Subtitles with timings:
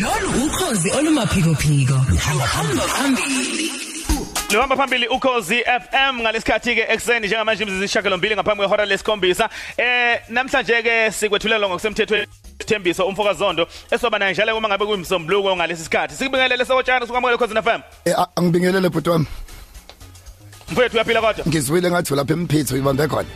[0.00, 1.94] lolu ukhozi olumaphiko phiko
[2.44, 3.70] hamba phambili.
[4.52, 9.48] Lohamba phambili ukhozi FM ngalesikhathi ke ekseni njengamanje imizisi ishakalombili ngaphambi kwehora lesikhombisa.
[9.76, 12.26] Eh namhlanje ke sikwethulela ngokusemthethweni
[12.66, 16.14] Thembiso umfokazondo esoba naye njalo uma ngabe kuyimsombuluko ngalesi sikhathi.
[16.14, 19.26] Sikubingelele sokotshana sukamukele ukhozi FM Eh a- angibingelele bhuti wami.
[20.72, 21.44] mfowethu uyaphila kodwa?
[21.48, 23.28] Ngizwile ngathi lapha emphithi uyibambe khona.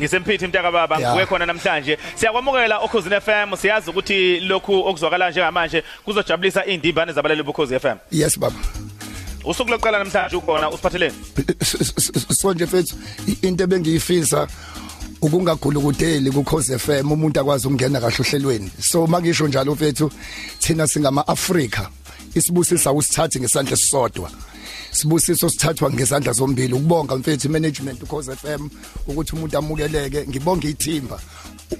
[0.00, 1.14] Ngisempithi mntaka baba Ya.
[1.14, 7.78] uwe khona namhlanje siyakwamukela ukhozi FM siyazi ukuthi lokhu okuzwakala njengamanje kuzojabulisa indimbane zabaleli bukhozi
[7.80, 8.56] FM Yes baba.
[9.44, 11.14] usuku lokuqala namhlanje ukhona usiphatheleni
[12.36, 12.96] So nje mfethu
[13.42, 14.48] into ebengiyifisa
[15.22, 18.70] ukungagulukudeli ku Cause FM umuntu akwazi ukungena kahle ohlelweni.
[18.80, 20.10] So mangisho njalo mfethu
[20.58, 21.80] thina singama Africa
[22.34, 24.30] isibusisa usithathe ngesandla sisodwa.
[24.90, 28.68] Sibusiso sithathwa ngezandla zombili ukubonga mfethu management uCause FM
[29.06, 30.26] ukuthi umuntu amukeleke.
[30.28, 31.20] Ngibonga ithimba.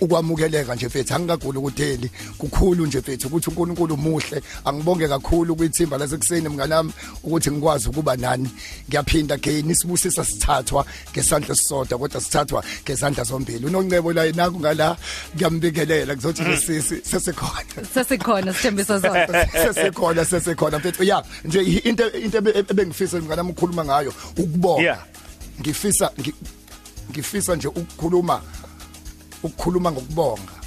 [0.00, 4.42] Ukwamukeleka nje mfethu angikaguli ukudeli kukhulu nje mfethu ukuthi uNkulunkulu muhle.
[4.64, 6.92] Angibonge kakhulu kwithimba lasekuseni mnganami
[7.24, 8.50] ukuthi ngikwazi ukuba nani.
[8.88, 13.66] Ngiyaphinda again isibusisa sithathwa ngesandla sisodwa kodwa sithathwa ngezandla zombili.
[13.66, 14.96] Unoncebo la naku ngala
[15.36, 17.86] ngiyambikelela kuzothi lesisi sesikhona.
[17.94, 24.12] Sesikhona sithembiso zonke sesikhona sesikhona mfethu ya nje into into ebe- ebengifisa mnganami ukukhuluma ngayo
[24.38, 24.82] ukubonga.
[24.82, 24.98] Yeah.
[25.60, 26.34] ngifisa ngi-
[27.10, 28.40] ngifisa nje ukukhuluma
[29.42, 30.62] ukukhuluma ngokubonga.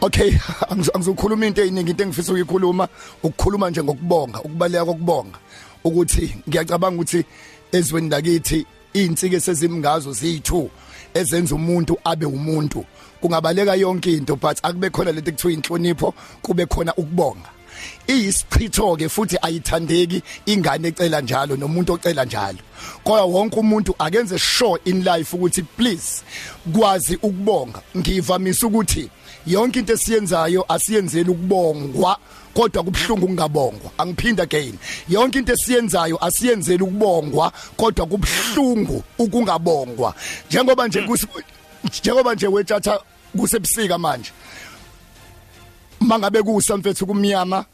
[0.00, 0.30] Okay
[0.70, 2.88] angizo- angizokhuluma into eyiningi into engifisa ukuyikhuluma
[3.22, 5.38] ukukhuluma nje ngokubonga ukubaleka kokubonga.
[5.84, 7.24] Ukuthi ngiyacabanga ukuthi
[7.72, 10.70] ezweni lakithi insike sezimngazo zithu
[11.18, 12.84] ezenza umuntu abe umuntu.
[13.20, 17.57] Kungabaleka yonke into but akube khona lento ekuthiwa inhlonipho kube khona ukubonga.
[18.08, 22.58] Iyisichitho ke futhi ayithandeki ingane ecela njalo nomuntu ocela njalo.
[23.04, 26.22] Kodwa wonke umuntu akenze sure in life ukuthi please
[26.72, 27.82] kwazi ukubonga.
[27.96, 29.10] Ngivamisa ukuthi
[29.46, 32.18] yonke into esiyenzayo asiyenzeli ukubongwa
[32.54, 33.90] kodwa kubhlungu ukungabongwa.
[33.98, 34.78] Angiphinda again.
[35.08, 40.14] Yonke into esiyenzayo asiyenzeli ukubongwa kodwa kubhlungu ukungabongwa.
[40.50, 41.26] Njengoba nje kus-
[42.00, 43.00] njengoba nje wethatha
[43.36, 44.30] kusebusika manje
[46.08, 47.64] mangabe kusamfethu kumnyama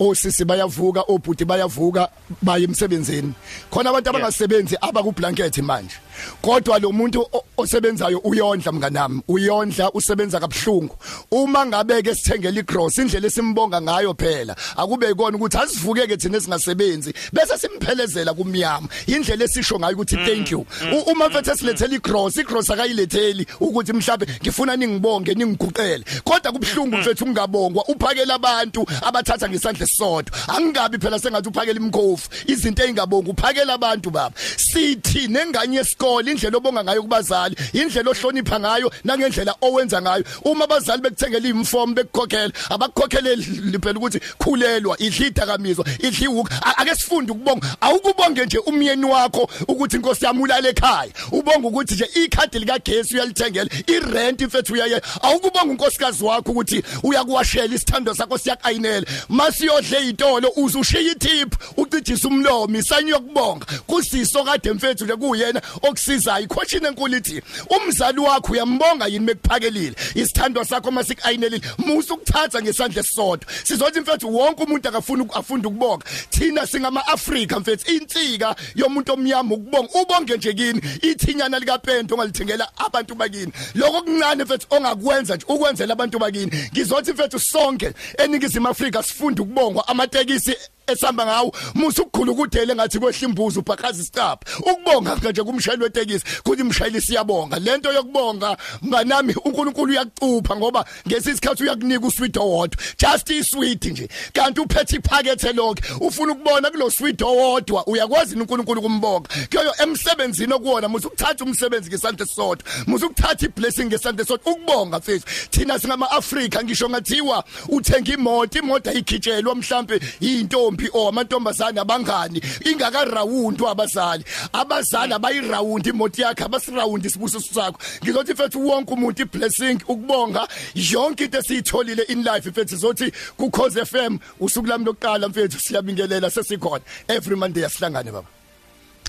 [0.00, 2.08] osisi bayavuka obhuti bayavuka
[2.42, 3.32] baye emsebenzini.
[3.70, 5.96] Khona abantu abangasebenzi abaku blanket manje.
[6.42, 7.26] Kodwa lo muntu
[7.56, 9.22] osebenzayo uyondla mnganami.
[9.28, 10.96] Uyondla usebenza kabhlungu
[11.30, 17.14] uma ngabe ke sithengele igross indlela esimbonga ngayo phela akube ikona ukuthi asivukeke thina singasebenzi
[17.32, 18.88] bese simphelezela kumnyama.
[19.06, 20.66] Indlela esisho ngayo ukuthi thank you.
[20.92, 26.04] U- uma mfethu esilethele igross igross akayiletheli ukuthi mhlawumbe ngifuna ningibonge ningiguqele.
[26.24, 32.82] Kodwa kubhlungu mfethu ungabongwa uphakela abantu abathatha ngesandla sisodwa angingabi phela sengathi uphakela imkhofu izinto
[32.82, 34.34] ezingabonga uphakela abantu baba.
[34.56, 40.24] Sithi nenganye yesikole indlela obonga ngayo kubazali indlela ohlonipha ngayo nangendlela owenza ngayo.
[40.44, 47.32] Uma abazali bekuthengela imiform bekukhokhela abakukhokheleli phela ukuthi khulelwa idlida kamizwa idli hook ake sifunde
[47.32, 47.76] ukubonga.
[47.80, 51.12] Awukubonge nje umyeni wakho ukuthi inkosi yami ulale ekhaya.
[51.32, 58.14] Ubonga ukuthi nje ikhadi likagesi uyalithengela irent mfethu uyaye awukubonga unkosikazi wakho ukuthi uyakuwashela isithando
[58.14, 59.06] sakho siyakayinela.
[59.28, 65.62] Masiyodle izitolo uzushiya itip ucijisa umlomo isanyo yokubonga kusiso kade mfethu nje kuyena
[65.94, 73.00] okusizayo iquestion enkulu ithi umzali wakho uyambonga yini bekuphakelile isithando sakho masikayinelile musa ukuthatha ngesandla
[73.00, 73.46] esisodwa.
[73.64, 76.04] Sizothi mfethu wonke umuntu akafuna afunda ukubonga.
[76.30, 79.88] Thina singama Africa mfethu insika yomuntu omnyama ukubonga.
[79.94, 83.52] Ubonge nje kini ithinyana likapento ongalithengela abantu bakini.
[83.74, 86.52] Lokho kuncane mfethu ongakwenza nje ukwenzela abantu bakini.
[86.72, 90.56] Ngizothi mfethu sonke eningizimu Afrika sifunda ukubongwa amatekisi
[90.86, 94.44] esamba ngawo musa ukukhulu ukudele ngathi kwehla imbuzi ubhakazi stop.
[94.58, 102.06] Ukubonga nje kumshayeli wetekisi kuthi umshayeli siyabonga lento yokubonga mnganami uNkulunkulu uyakucupha ngoba ngesisikhathi uyakunika
[102.06, 104.08] usweet owodwa just isweet nje.
[104.32, 110.88] Kanti uphethe iphakethe lonke ufuna ukubona kulo sweet owodwa uyakwazi uNkulunkulu kumbonga kuyo emsebenzini okuwona
[110.88, 115.26] musa ukuthatha umsebenzi ngesandla sodwa musa ukuthatha iblessing ngesandla sodwa ukubonga mfethu.
[115.50, 122.40] Thina singama Africa ngisho ngathiwa uthenga imoto imoto ayikhitshelwa mhlambe into intombi or amantombazane abangani
[122.64, 124.24] ingakarawundi abazali.
[124.52, 127.78] Abazali abayirawundi imoto yakhe abasirawundi isibusiso sakho.
[128.02, 133.84] Ngizothi mfethu wonke umuntu iblessing ukubonga yonke into esiyitholile in life mfethu zothi ku Cause
[133.84, 136.82] FM usuku lami lokuqala mfethu siyabingelela sesikhona.
[137.08, 138.28] Every monday asihlangane baba.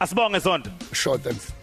[0.00, 1.57] Asibonge zonke sure thanks.